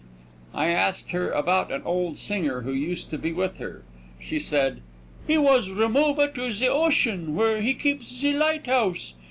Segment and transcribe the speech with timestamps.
[0.55, 3.83] I asked her about an old singer who used to be with her.
[4.19, 4.81] She said:
[5.27, 9.13] "He was remova to ze ocean, where he keepa ze lighthouse.